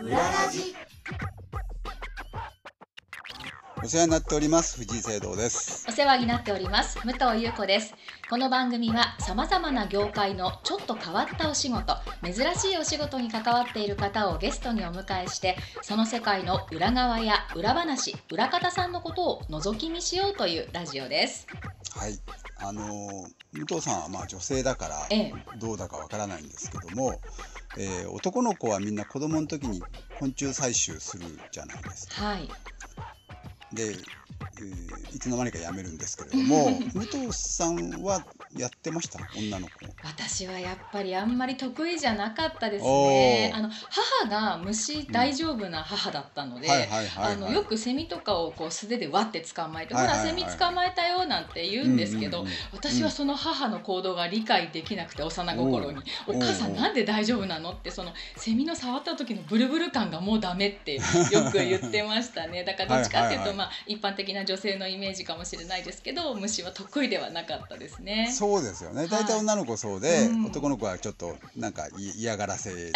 [0.00, 0.74] 裏ラジ。
[3.86, 4.78] お世話になっております。
[4.78, 5.86] 藤井聖堂です。
[5.88, 6.98] お世話になっております。
[7.06, 7.94] 武藤優子です。
[8.28, 11.94] この番組はさまざまな業界のちょっと変わったお仕事
[12.24, 21.46] 珍しいお仕事に関わっている方をゲストにお迎えしてその世界の裏側や裏話裏方さんのことを覗き見しようというラジオです。
[21.94, 22.18] はい。
[22.56, 25.34] あのー武藤さんはまあ女性だからええ。
[25.58, 27.20] どうだかわからないんですけども、
[27.78, 29.80] えー男の子はみんな子供の時に
[30.18, 32.26] 昆虫採集するじゃないですか。
[32.26, 32.48] はい
[33.72, 33.94] で、
[34.58, 38.22] えーいつの間にかやめるんですけれども武藤さんは
[38.56, 43.56] やってました女の子私はやっぱりあんまり得意じゃなかったですおねー。
[43.56, 46.68] あの母が虫大丈夫な母だったので、
[47.52, 61.02] よくセミとかをこう素手で割って捕まえて、ほらセミ捕まえたよなんて言うんですけど、私はその母の行動が理解できなくて幼心に「お母さんなんで大丈夫なの?」ってそのセミの触った時のブルブル感がもうダメってよ
[61.50, 62.62] く言ってましたね。
[62.64, 68.32] だからどっちかっていうと、まあ、一般的な女性のイメージかもしれないですけど虫は得意ではなかったですね。
[68.46, 69.04] そうですよね。
[69.04, 69.08] い。
[69.08, 70.46] 大体女の子そうで、うん。
[70.46, 72.92] 男の子はちょっとなんかい嫌がらせで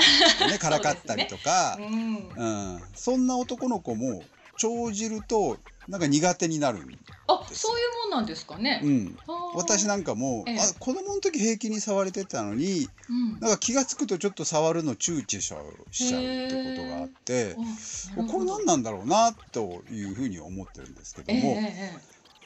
[0.49, 0.59] ね。
[0.59, 1.77] からかったりとか。
[1.79, 2.29] うん。
[2.37, 4.23] うん、そんな男の子も
[4.57, 6.79] 長じるとなんか苦手になる、
[7.27, 8.81] あそういうもんなんですかね。
[8.83, 9.19] うん、
[9.55, 10.59] 私なんかも、ええ。
[10.61, 13.41] あ子供の時平気に触れてたのにうん。
[13.41, 17.57] なんか気が付くとちょっと触るの躊躇しちゃうしちゃうってことがあって
[18.29, 22.01] これ何なんだろうなというふうに思ってるんですけどええも、え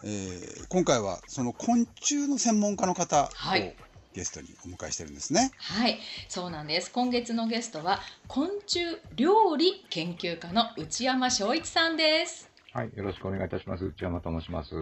[0.05, 3.75] えー今回はその昆虫の専門家の方をはい
[4.15, 5.51] ゲストにお迎えしてるんですね。
[5.59, 6.91] はい、そうなんです。
[6.93, 12.49] 今月のゲストは昆虫料理研究家の内山翔一さんです。
[12.73, 13.85] はい、よろしくお願いいたします。
[13.85, 14.75] 内山と申します。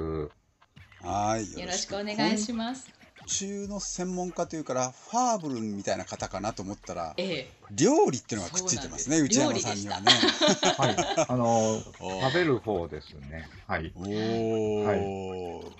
[1.00, 3.01] はいよろしくお願いします。
[3.22, 10.12] 昆虫の専門家というからファーブルンみたいな方かなと思ったらええ、料理っていうのがくっついてますね内山さんにはね。
[10.78, 13.48] はい、あの、 お食べる方ですね。
[13.66, 13.92] はい。
[13.96, 15.72] おー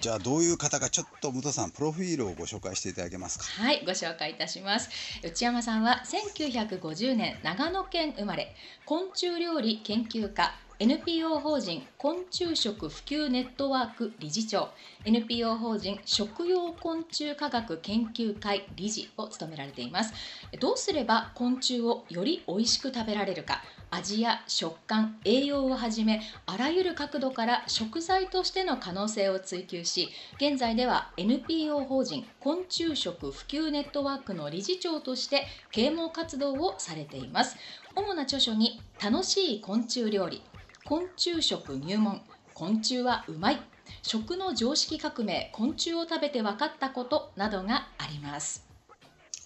[0.00, 3.44] じゃあどういう方かちょっと武藤さんプロフィールをご紹介していただけますか？
[3.44, 4.90] はい、ご紹介いたします。
[5.22, 8.52] 内山さんは1950年長野県生まれ、
[8.84, 10.52] 昆虫料理研究家。
[10.78, 14.70] NPO 法人昆虫食普及ネットワーク理事長。
[15.04, 20.12] NPO 法人食用昆虫科学研究会理事を務められています。
[20.58, 23.62] どうすれば昆虫をより美味しく食べられるか。
[23.94, 37.56] 味や食感栄養をはじめあらゆる角度から食材としての可能性を追求し現在では NPO 法人昆虫食普及ネットワークの理事長として啓蒙活動をされています。
[37.94, 40.42] 主な著書に楽しい昆虫料理
[40.84, 42.22] 昆虫食入門
[42.54, 43.60] 昆虫はうまい
[44.00, 48.64] 食の常識革命昆虫を食べて分かったことなどがあります。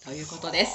[0.05, 0.71] ということです。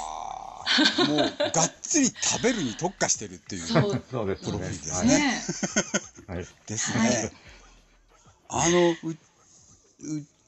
[1.07, 4.03] もうがっつり食べるに特化してるっていうそう。
[4.09, 4.51] そうですね。
[4.51, 5.07] プロフィールですはい。
[5.07, 5.25] ねね
[6.27, 6.47] はい。
[6.67, 7.09] ですはい。
[7.09, 7.31] ね。
[8.49, 9.15] あのう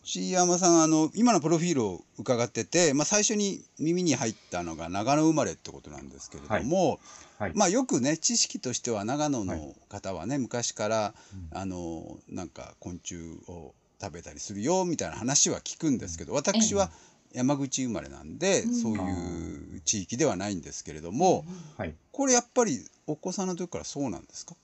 [0.03, 6.99] 内山さんあの今のプロフィールを伺ってて、まあ、最初に耳に入ったのが長野生まれってことなんですけれども、
[7.39, 7.51] はい。
[7.55, 9.59] まあよくね知識としては長野はい。
[9.59, 11.57] の方はね、昔からうん。
[11.57, 13.15] あのなんか昆虫
[13.47, 16.91] を食べたりするよみたいな話は聞くんですけど私は
[17.35, 21.45] 山口生まれなんで、うんそういう地域ではないんですけれども、
[21.77, 21.93] はい。
[22.11, 24.55] これやっぱりお子さんの時からそうなんですか？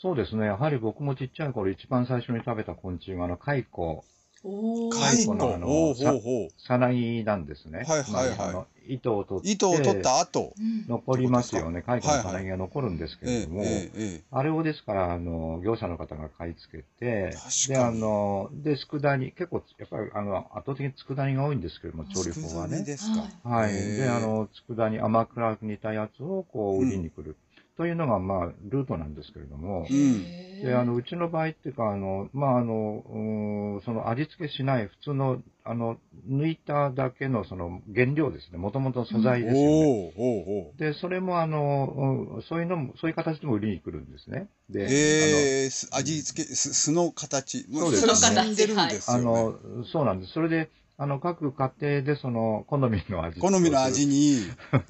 [0.00, 0.46] そうですね。
[0.46, 4.04] やはり僕もちっちゃい頃一番最初に食べた昆虫があの蚕、
[4.90, 5.94] 蚕蚕のあの
[6.58, 7.84] さなぎなんですね。
[7.86, 9.50] はいはいはいまああの糸を取って。
[9.50, 11.82] 糸を取った後、うん残りますよね。
[11.82, 13.62] 蚕のはいはいさなぎが残るんですけええれども。
[13.64, 22.82] えええあれをですから、あの、業者の方が買い付けて、確で、あの、で、佃煮、結構、やっぱり、あの、圧倒的に佃煮が多いんですけれども、え調理法はね。
[22.82, 23.72] ですか、はい。
[23.72, 27.36] で、あの、佃煮、甘辛く煮たやつを、こう、売りに来る。
[27.76, 29.86] というのが、まあ、ルートなんですけれども
[30.62, 35.98] で、あの、うちの場合っていうか、あの、まあ、あの、その味付けしない普通の、あの、
[36.28, 38.58] 抜いただけのその原料ですね。
[38.58, 40.12] もともと素材ですよね。
[40.16, 44.48] おおおおで、それもあの、うんそういうのも、そういう形でも売りに来るんですね。
[44.70, 50.32] で、えー、す味付けす酢の形もそうですれ死んでるんですあよ、ねの、あの、そうなんです。
[50.32, 53.38] それで、あの、各家庭でその、好みの味。
[53.40, 54.38] 好みの味に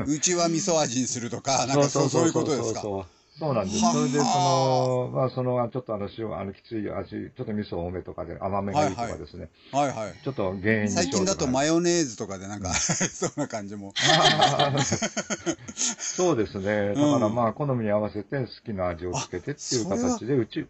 [0.07, 2.81] うちは味噌味にするとか なんかそうそういうことですか？
[2.81, 3.05] そう
[3.39, 3.85] そうなんです。
[3.85, 9.51] はそれで、その、まあ、その、ちょっとあの、塩、あの、きつい味、ちょっと味噌多めとかで、甘めがいいとかですね。
[9.73, 13.93] はいはいちょっと減塩にしよう最近だとマヨヨネーズとかでなんか そんな感じも
[15.77, 16.95] そうですね。
[16.95, 20.67] だからまあ、好みに合わせて好きな味をつけてっていう形で、うち、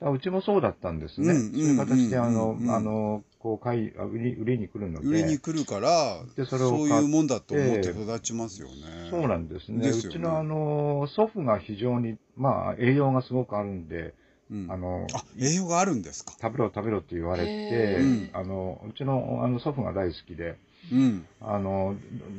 [0.00, 1.34] うちもそうだったんですね。
[1.34, 5.06] うんそういう形で、うんあの、うんあの、こう、買い、あ売り、売りに来るので。
[5.06, 8.74] 売りに来るから、でそそうれを買っいうもんだと思って育ちますよね。
[9.10, 9.78] そうなんですね。
[9.86, 14.14] ですよねうちのあの、祖父が非常に、まあ、栄養がすごくあるんで、
[14.50, 16.32] うんあの、あ、栄養があるんですか？
[16.40, 17.96] 食べろ食べろって言われて
[18.32, 20.56] あの、うちのあの祖父が大好きで、
[20.90, 21.26] うん。
[21.40, 21.94] あの、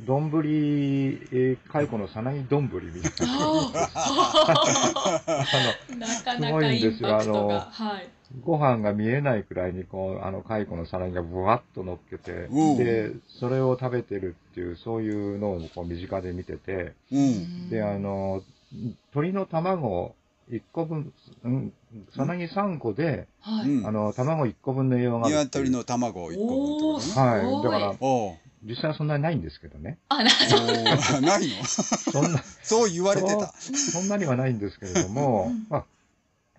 [0.06, 3.32] 丼、えー、蚕のさなぎ丼みたいな。
[3.34, 3.72] あ
[5.98, 7.56] なかすなかインごいんですよパクトが。
[7.56, 8.08] あはい。
[8.34, 17.70] の、ご飯が見えないくらいに、こう、あの、蚕のさなぎがぶわっと乗っけてうん、で、それを食べてるっていう、そういうのをこう身近で見てて、うん。
[17.70, 18.42] で、あの、
[19.12, 20.14] 鶏の卵
[20.50, 21.12] 1個分、
[21.44, 21.72] うん、
[22.16, 25.64] さなぎ3個で、あの、卵1個分の栄養があるっていう。
[25.64, 27.30] 鶏の卵1個分っておー、すことね。
[27.30, 27.64] はい。
[27.64, 27.94] だから、
[28.62, 29.98] 実際はそんなにないんですけどね。
[30.08, 30.24] あ、な
[31.20, 31.64] ないの？
[31.64, 33.52] そんな、そう言われてた。
[33.58, 35.84] そんなにはないんですけれどもうん、まあ、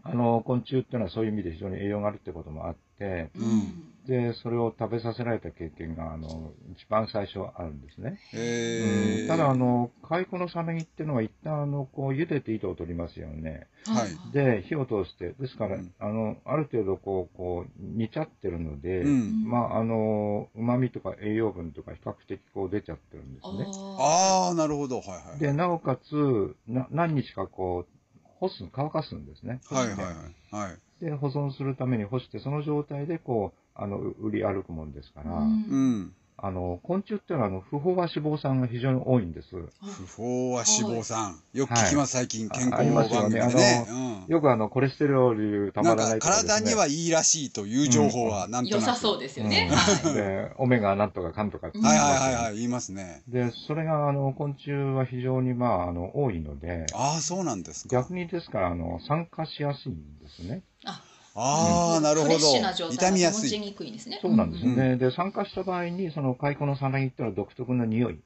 [0.03, 3.73] あの、昆虫っていうのはそういう意味で非常に栄養があるってこともあって、うん。
[4.07, 8.19] で、それを食べさせられた経験が、あの、一番最初あるんですね。
[8.33, 13.67] うんただ、あの、蚕のさなぎっていうのは一旦、あの、こう、茹でて糸を取りますよね。
[13.85, 19.43] はいで、火を通して、ですから、うんあの、ある程度、こう、こう、煮ちゃってるので、うん。
[19.45, 23.67] まあ、あの、旨味とか栄養分とか比較的こう出ちゃってるんですね。
[23.97, 24.97] あああ、なるほど。
[24.97, 25.39] はいはい。
[25.39, 28.00] で、なおかつ、な何日かこう、
[28.41, 29.61] 干す、乾かすんですね。
[29.69, 30.05] はいはいはい。
[30.51, 31.05] はい。
[31.05, 36.15] で、保存するために干して、その状態でこう、あの、う売り歩くもんですから、ーうんうん。
[36.43, 39.49] あの、昆虫っていうのは、あの、不飽和脂肪酸が非常に多いんです。
[39.51, 41.39] 不飽和脂肪酸。
[41.53, 43.87] よく聞きます、最近、健康あありますよ番組ねでね。
[43.87, 44.25] うん。
[44.27, 48.87] よくあの、コレステロールたまらないね体にはいいらしいという情報はなんとなく。
[48.87, 49.67] 良さそうですよね。
[49.69, 50.13] うんはい。
[50.15, 53.21] で、オメガなんとかかんとかって言うんはいますよねはいはいはい、言いますね。
[53.27, 57.97] で、それが、あの、昆虫は非常に、まあ、あの、多いので、ああ、そうなんですか。
[57.97, 60.63] 逆にですから、あの、酸化しやすいんですね。
[60.85, 61.03] あ
[61.35, 62.33] あ、なるほど。
[62.35, 62.87] フレッシュな状。
[62.87, 63.49] 態傷がみやすい。
[63.49, 64.19] 保ちにくいんですね。
[64.21, 64.97] そうなんですようんね。
[64.97, 68.19] で、酸化した場合に、その、蚕のさなぎっていうのは独特な匂い、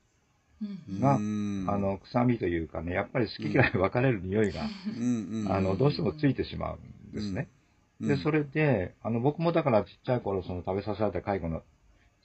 [0.62, 1.66] うんがうん。
[1.68, 4.70] あの、臭みというかね、やっぱり好き嫌い分かれる匂いが、
[5.50, 7.50] あの、どうしてもついてしまうんですね。
[8.02, 8.08] うん。
[8.08, 11.64] で、それで、あの、僕もだからちっちゃい頃、その食べさせられた蚕の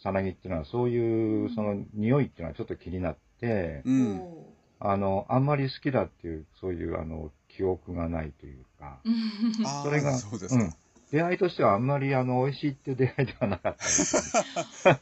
[0.03, 4.19] さなぎっていうのは、そういう、その、匂いっていうのはちょっと気になって、うん。
[4.21, 9.01] おあの、あんまり好きだっていう、そういう、あの、記憶がないというか、
[9.83, 10.65] それがそうですか。
[10.65, 10.75] うん。
[11.11, 13.83] 出会いとしてはあんまり、あの、美味しいっていう出会いではなかった。
[13.85, 14.17] です。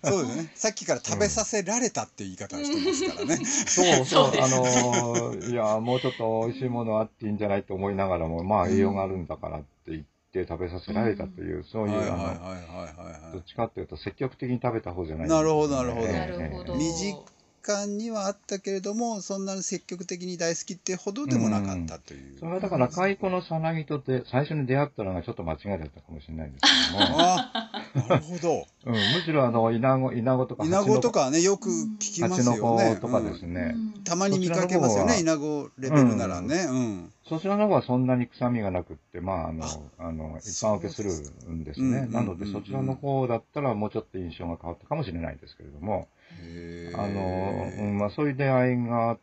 [0.03, 0.53] そうですね。
[0.55, 3.45] さっきから食べさせられたっていう言い方をしてますからね。
[3.45, 4.33] そうそう。
[4.33, 12.17] ですあのーいや、もうちょっと美味しいものあっていいんじゃないと思いながらも、まあ栄養があるんだからって言って食べさせられたという、そういう、あ
[13.27, 16.07] の、どっちかっていうと積極的に食べた方じゃないんなるほどなるほど。
[16.09, 16.75] なるほど。
[16.75, 17.19] 身近
[17.63, 22.39] 感にはあったけれども、そんなに積極的に大好きってほどでもなかったという。
[22.39, 27.71] それはだから、蚕のさなぎとで最初に出会ったのがちょっと間違いだったかもしれないんですけども、あ
[28.09, 28.67] なるほど。
[28.87, 32.95] うん、むしろあの、イナゴ、イナゴとか、イナゴとかはね、よく聞きます蜂のよね。
[32.97, 36.67] 子とかですね、うんたまに見かけますよね、そイナゴレベルならね。
[36.71, 37.13] うん。
[37.29, 39.65] そちらの方はそんなに臭みがなくって、まあ、あの、
[39.99, 41.11] ああの、一般受けする
[41.51, 42.07] んですね。
[42.07, 46.09] なので、うんそちらの方だったらもうちょっと印象が変わったかもしれないですけれども、
[46.95, 49.19] あの、うん、まあ、そういう出会いがあっ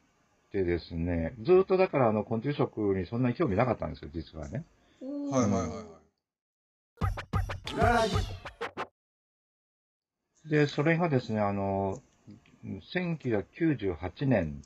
[0.52, 4.64] てですね、ずっとだから、あの、昆虫食にそんなに興味なかったんですよ、実はね。
[5.02, 5.84] はいはいはいは
[10.46, 10.50] い。
[10.50, 12.02] で、それがですね、あの、
[12.94, 14.64] 1998年、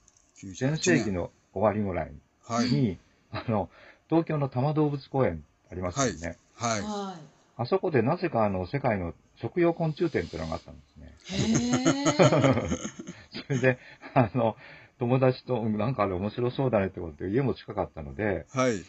[0.59, 2.12] 前世紀の終わりぐらい
[2.44, 2.97] はい。
[3.33, 3.69] に、あの、
[4.09, 6.38] 東京の多摩動物公園ありますよね。
[6.54, 6.81] はい。
[6.81, 7.16] は
[7.57, 11.14] あそこでなぜかあの、世界の食用昆虫展っていうのがあったんですね。
[13.48, 13.78] それで、
[14.14, 14.56] あの、
[14.98, 18.83] 友達と、うんなんかあれ面白そうだねってことで、家も近かったので、はい。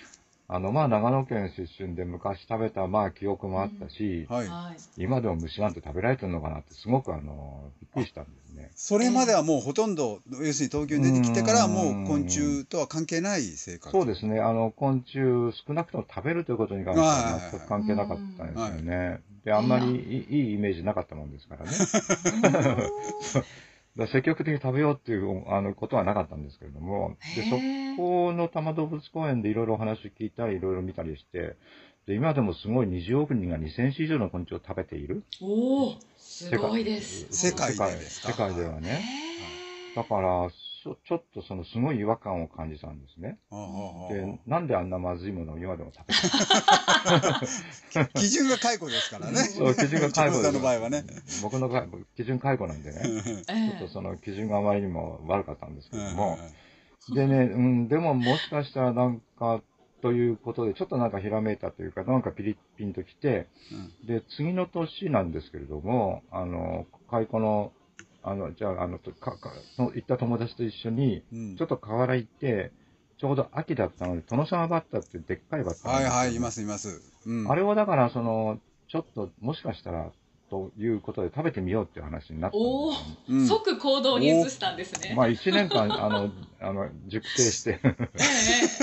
[0.52, 4.48] あの、まあ、長野県出身で昔食べた、まあ、記憶もあったし、はい。
[4.48, 4.80] はい。
[5.00, 8.70] 今でも虫なんて食べられてるのかなって、すごくあの、びっくりしたんですね。
[8.74, 13.92] それまではもうほとんど、要するに東京に出てきてからもう昆虫とは関係ない生活。
[13.92, 19.20] そうですね、あの、昆虫、少なくとも食べるということに関しては全く関係なかったんですよね。
[19.44, 21.70] で、あんまりいいいいイメージなかったもんですからね。
[24.00, 27.56] だ積極的に食べようっていうあのことはなかったんですけれども、で、そ
[27.96, 31.56] この多摩動物公園でいろいろお話を聞いたり、いろいろ見たりして、
[32.06, 35.22] で、今でもすごい20億人が2000種以上の昆虫を食べている。
[35.42, 37.50] おお、すごいです。
[37.50, 39.04] 世界世界でですか世界ではへね。
[39.92, 40.48] ーだから、
[40.82, 43.38] そちょっとそのすごい違和感を感じたんですね。
[44.10, 46.14] で、なんであんなまずいものを今でも食べ
[48.04, 49.38] て 基準が解雇ですからね。
[49.38, 51.04] そう、基準が解雇の場合はね。
[51.42, 53.02] 僕の場合基準解雇なんでね、
[53.48, 56.50] えちょっとその基準があまりにも悪かったんですけども、うん
[57.14, 59.62] でね、うん、でももしかしたらなんか、
[60.02, 64.06] ということで、ちょっとなんかひらめいたというか、なんかピリッピンときて、うん。
[64.06, 67.72] で、次の年なんですけれども、あの、開校の、
[68.22, 72.72] あの、じゃあ、あの、か、か、の行った友達と一緒に、うんちょっと河原行って、
[73.18, 76.46] ちょうど秋だったので、殿様バッタってでっかいバッタはいはい、いま。
[76.46, 77.02] ますすいます。
[77.26, 78.58] うんあれをだから、その、
[78.88, 80.10] ちょっと、もしかしたら、
[80.50, 85.14] ということで食べてみようっていう話になったんですよね、うん即行動に移したんですね。
[85.16, 87.94] まあ、一年間、あの、あの、熟成して、 ええ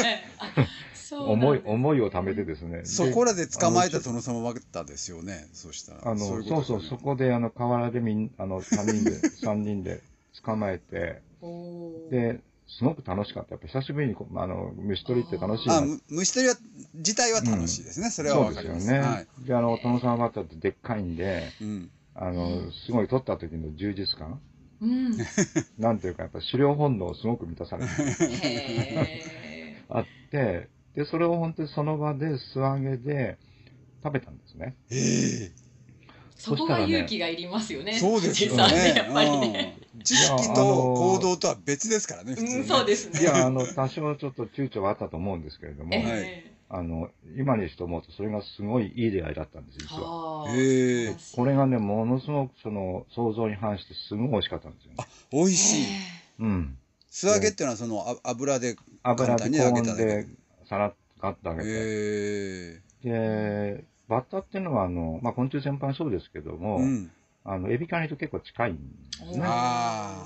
[0.01, 0.23] え
[0.55, 2.81] え思い、思いを貯めてですね。
[2.85, 5.47] そこらで捕まえた殿様バッタですよね。
[5.53, 6.01] そしたら。
[6.03, 10.01] あの、そうそう、ですよねそこで、あの、河原でみん、あの、3人で、三人で
[10.43, 11.21] 捕まえて、
[12.11, 13.51] で、すごく楽しかった。
[13.53, 16.55] やっぱ久しぶりにあの、虫取りって楽しいなあ、む虫取りは、
[16.93, 18.09] 自体は楽しいですね。
[18.09, 18.79] それはそうわかります。
[18.79, 19.07] ですよね。
[19.07, 19.27] はい。
[19.47, 21.91] で、あの、殿様バッターってでっかいんで、うん。
[22.13, 24.41] あの、すごい取った時の充実感
[24.81, 25.17] うん。
[25.77, 27.89] なんていうか、やっぱ狩猟本能をすごく満たされて。
[29.89, 33.37] あって、で、それを本当にその場で素揚げで
[34.03, 34.75] 食べたんですね。
[34.89, 35.51] ええ
[36.35, 37.93] そこが勇気がいりますよね。
[37.93, 38.93] そうですよね。
[38.95, 39.77] やっぱりね。
[39.81, 42.67] うん知識と行動とは別ですからね、普通うん、に。
[42.67, 43.19] そうですね。
[43.19, 50.43] いや、あの、多少ちょっと躊躇はあったと思うんですけれども、えはいえあの、今にして思うとそれがすごいいい出会いだったんです、実は。
[50.43, 54.97] はあへえこれがね、ものすごくその想像に反してすごい美味しかったんですよね。
[55.31, 55.85] 美味しい。
[56.39, 56.77] うん。
[57.09, 60.27] 素揚げっていうのはそのあ油で油簡単に揚げただけで
[60.69, 61.69] さらっガッと揚げて。
[61.69, 67.11] へで、バッタっていうのは、あの、まあ、昆虫全般そうですけどえも、うん。
[67.43, 68.81] あの、エビカニと結構近いんで
[69.33, 69.45] すね。
[69.45, 70.23] あ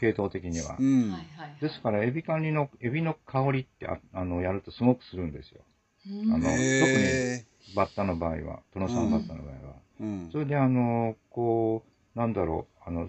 [0.00, 0.76] 系統的にはあ。
[0.78, 0.82] う。
[0.82, 1.12] ん。
[1.12, 1.60] はいはいはい。
[1.60, 5.60] ですから、エビカニの、エビの香りってあ、あの、やるとすごくするんですよ。
[6.08, 6.58] うんあのへ
[7.02, 9.74] えバッタの場合は、トノサンバッタの場合は。
[10.00, 11.82] うんそれで、あの、こ
[12.14, 13.08] う、なんだろう、あの、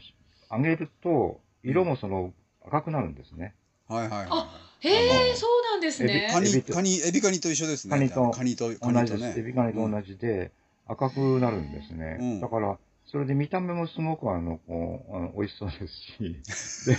[0.52, 2.34] 揚げると、色もその、
[2.66, 3.56] 赤くなるんですね。
[3.88, 6.08] はいはいはあへえ、そうなんですい。
[6.08, 6.28] ね。
[6.32, 7.98] カニ、カニ、エビカニと一緒ですね。
[7.98, 9.18] カニとカニと、カ同じです。
[9.18, 9.34] ニとね。
[9.38, 10.52] エビカニと同じで、
[10.88, 12.18] 赤くなるんですね。
[12.20, 12.78] うんだから、
[13.12, 16.42] それで見た目もすごくあの、こう、あの美味しそうですし、
[16.86, 16.98] で、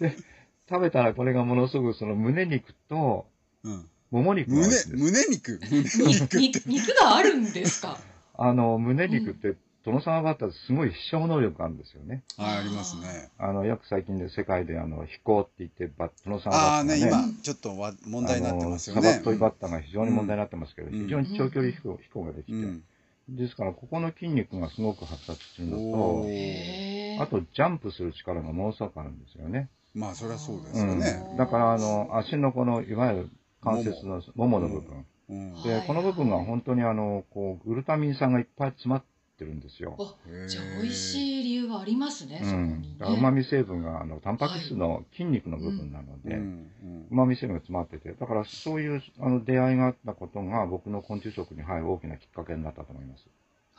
[0.10, 0.16] で、
[0.68, 3.26] 食べたらこれがものすごくその胸肉と、
[3.64, 3.90] うん。
[4.10, 4.66] もも肉胸。
[4.94, 5.60] 胸肉？
[5.62, 5.82] 胸
[6.38, 6.66] 肉。
[6.66, 8.00] 肉があるんですか？
[8.34, 12.22] あの、胸肉って、殿様バッターすごい飛翔能力があるんですよね。
[12.36, 13.30] はい、ありますね。
[13.38, 19.24] あの、約最近で世界であの、飛行って言って、バッ殿様バッタああね、ーがね、今、ちょっとわ問題になってますよねサバ。
[19.24, 22.84] トイバッターが非常に問題になってますけど、うん非常に長距離飛行飛行ができて、うん。
[23.30, 26.26] ですから、ここの筋肉がすごく発達するのと。
[27.22, 29.68] あと、ジャンプする力がものすごくあるんですよね。
[29.94, 30.88] まあ、そりゃそうですうん。
[30.88, 31.34] よね。
[31.38, 33.30] だから、あの、足のこの、いわゆる
[33.62, 35.06] 関節のももの部分。
[35.62, 39.04] で、この部分が本当にあの、こう、グルタミン酸がいっぱい詰まっ
[39.40, 39.96] てるんですよ。
[40.46, 42.96] じゃあ美味しい理由がありますね、そこうんに。
[42.98, 46.40] だから旨味成分が、あの、タンパク質の筋肉の部分なので、うん
[46.84, 53.26] うん旨味成分が詰まってて、だからそういうあの出会いがあったことが僕の昆虫食に入る大きなきっかけになったと思います。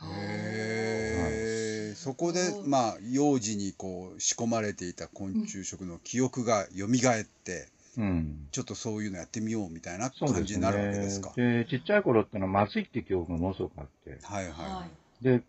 [0.04, 8.48] へえ、そこで、まあ、幼児にこう仕込まれていた昆虫食の記憶が蘇って、うん。
[8.50, 10.10] ちょっとそういうのやってみようみたいな。
[10.10, 11.32] 感じになるわけですか？
[11.36, 14.90] で、ちっちゃい頃ってのはまずいって記憶がものすごくあって、はいはいははいい。
[15.22, 15.42] で、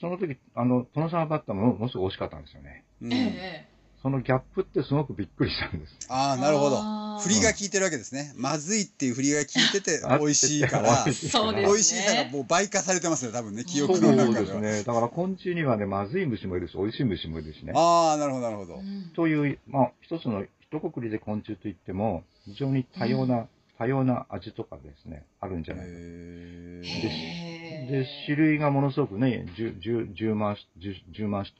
[0.00, 2.84] その時、あの、殿様バッターもものすごく美味しかったんですよね。
[3.02, 3.70] うんええ
[4.02, 5.92] そのギャップってすごくびっくりしたんです。
[6.08, 6.80] ああ、なるほど
[7.20, 8.32] 振りが効いてるわけですね。
[8.34, 14.44] まずいっていう振りが効いてて 美味しいから、美味しいそうですね美味しさがもう倍化されてますね、多分ね、記憶そうの中では。
[14.46, 14.84] ですね。
[14.84, 17.74] だから昆虫にはね、まずい虫もいるし、美味しい虫もいるしね。
[17.76, 18.76] ああ、なるほど、なるほど。
[18.76, 25.90] うんという、まあ、一つの、一括りで昆虫といっても、非常に多様な、多様な味とかですね、あるんじゃないか。
[25.92, 31.54] へへで、種類がものすごくね、十、十、十万種、十、十万種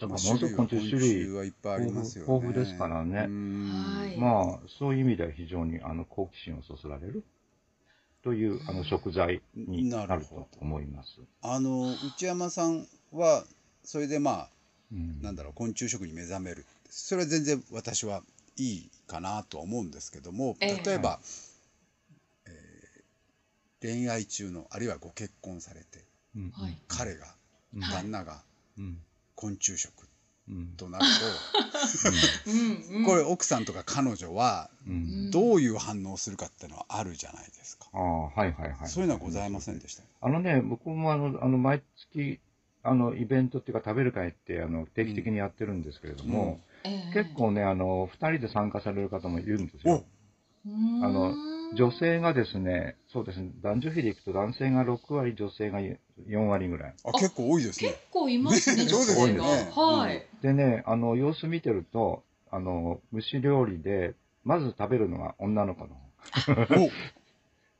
[0.00, 2.32] とか、ものすごく昆虫種類、はいっぱいありますよね。
[2.32, 3.28] 豊富ですからね
[4.16, 7.24] まあ、そういう意味では非常に、あの、好奇心をそそられる、
[8.22, 11.20] という、あの、食材になると思います。
[11.42, 13.44] あの、内山さんは、
[13.84, 14.48] それでまあ、
[14.92, 16.64] うんなんだろう、昆虫食に目覚める。
[16.90, 18.22] それは全然私は
[18.56, 21.47] いいかなとは思うんですけども、ええ例えば、えー
[23.80, 26.04] 恋愛中の、あるいはご結婚されて、
[26.36, 26.50] うん。
[26.50, 26.78] はい。
[26.88, 27.26] 彼が、
[27.90, 28.42] 旦那が
[28.78, 28.98] うん。
[29.34, 29.92] 昆虫食
[30.48, 30.74] うん。
[30.76, 31.10] となるうん。
[31.10, 35.30] うんと、これ奥さんとか彼女はうん。
[35.30, 37.86] どういう反応をするかっていうのはあるじゃないですか。
[37.92, 38.88] ああ、はいはいはい。
[38.88, 40.02] そういうのはございませんでした。
[40.20, 42.40] あのね、僕もあの、あの、毎月、
[42.82, 47.12] あの、イベントっていうか食べる会って、あの、定期的にやってるんですけれども、ええ。
[47.12, 50.04] 結構ね、あの、二人で参加される方もいるんですよ。
[50.66, 51.04] うーん。
[51.04, 55.98] あの女性がですね、そうですね、男女比でいくと男性が6割、女性が4
[56.46, 56.94] 割ぐらい。
[57.04, 58.00] あ、結構多いですね結。
[58.10, 59.16] 構いますね、ね女性が。
[59.16, 60.26] そうですねはい。
[60.42, 65.96] でね、あの、様子見てると、あの、蒸し料理で、まず食べるのが女の子の。
[66.70, 66.90] お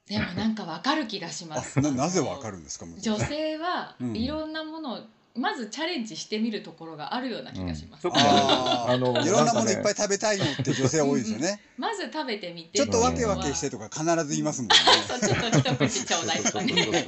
[0.08, 5.00] でもなんかわかる気がしますあななぜわかるるんですか女性はうんいろんなものを
[5.38, 9.94] まずチャレンジしてみるところがあるような気がします、うんあのいろんなものいっぱいい。
[9.94, 11.60] 食べたいのって女性多いですよね。
[11.76, 14.76] まず食べてみてちょっとわけわけしてととか必ず言いますもんね。
[15.06, 17.06] そうちょっと一口ちょうだいとかね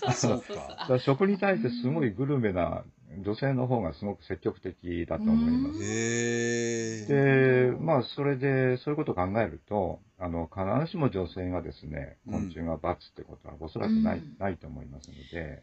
[0.00, 0.44] そうそう
[0.88, 2.82] そう食に対してすごいグルメな
[3.22, 7.08] 女性の方がすごく積極的だと思います。
[7.08, 12.32] で、まあ、それで、そういうことを考えると、あの、必ずしも女性がですね、うん。
[12.32, 14.36] 昆虫が罰ってことはおそらくない、うん。
[14.38, 15.62] ないと思いますので、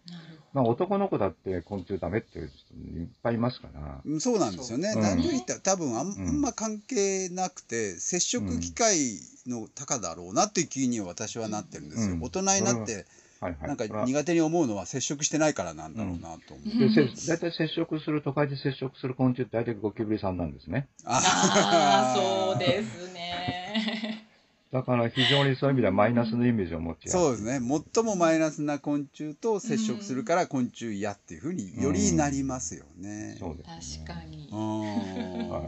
[0.53, 4.93] まあ、男の子だって昆虫ダメっていう人いっぱいいますから、うんそうなんですよね。
[4.95, 5.01] うん。
[5.01, 12.15] 男女比って多分あん,、ま関係なくて接触機会の高だろうなっていう気には私はなってるんですよ。
[12.15, 12.24] うん。
[12.24, 13.05] 大人になって
[13.43, 13.67] はいはい。
[13.67, 17.27] なんか苦手に思うのは接触してないからなんだろうなと思う。
[17.27, 20.88] 大体接触する、都会で接触する昆虫って大体ゴキブリさんなんですね。
[21.03, 24.23] ああそうですね
[24.71, 27.59] だから非常にそういう意味ではマイナスのイメージを持ちやすいそうですね。
[27.93, 33.35] 最もマイナスな昆虫と接触するから昆虫嫌っていうふうによりなりますよね。
[33.39, 34.05] そうです、ね。
[34.07, 34.55] 確かにう。
[34.55, 35.62] んは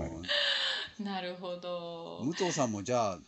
[1.03, 3.19] なるほど武藤さんもじゃあ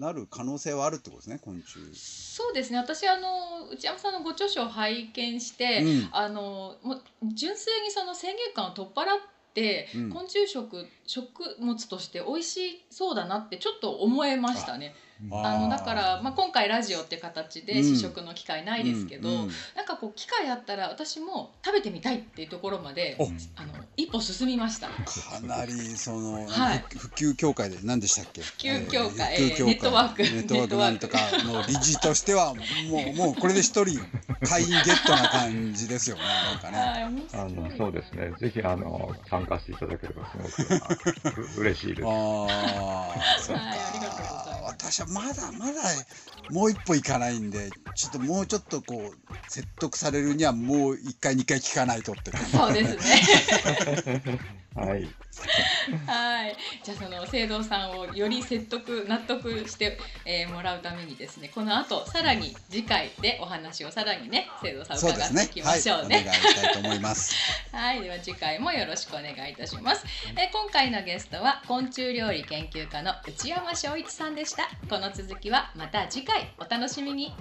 [0.00, 1.78] なる可能性はあるってことですね昆虫。
[1.94, 2.78] そうですね。
[2.78, 6.08] 私あの内山さんのご著書を拝見して、うん。
[6.12, 7.02] あのもう
[7.34, 9.06] 純粋にその先入観を取っ払っ
[9.52, 10.10] て、うん。
[10.10, 14.94] 昆虫食食物として美味しそうだなってちょっと思えましたね。
[15.30, 15.58] あ。
[15.58, 17.84] のだから、まあ、今回ラジオって形でうん。
[17.84, 19.34] 試食の機会ないですけど、うん。
[19.34, 19.50] うん。
[19.76, 23.24] なんかこう機会あったら私も食べてみたいっていうところまでお。
[23.24, 23.26] あ
[23.66, 24.88] の一歩進みました。
[24.88, 26.84] かなりその、はい。
[26.88, 28.40] ふ普及協会で何でしたっけ？
[28.40, 29.36] 普及協会。
[29.36, 29.66] 普及協会。
[29.66, 30.22] ネットワーク。
[30.22, 30.76] ネットワーク。
[30.76, 32.62] なんとかの理事としてはも
[33.12, 34.00] う もうこれで一人
[34.48, 36.22] 会員ゲットな感じですよね。
[36.22, 37.26] なんかね。
[37.34, 38.32] あのそうですね。
[38.40, 42.06] ぜひ、あの、参加していただければすごくう嬉しいです。
[42.06, 42.12] ああ。
[42.12, 44.49] はいありがとうございます
[44.80, 45.82] 私はまだまだ
[46.50, 52.50] もう一歩いかないんで、ちょっともうちょっとこう説得されるにはもう一回二回聞かないとって感じ。
[52.50, 54.40] そうですね。
[54.74, 55.08] はい。
[56.06, 65.62] はい、じゃあその聖堂さんをより説得納得して、えーもらうためにですねこの後さらに次回でお話をさらにね聖堂さん伺っていき。
[65.62, 66.32] まはい、しょうお願いね。
[66.32, 67.34] したいと思います。
[67.72, 70.04] はい、では次回もよろしくお願いいたします。
[70.36, 74.68] えー今回のゲストは昆虫料理研究家の内山翔一さんでした。
[74.88, 77.34] この続きはまた次回お楽しみに。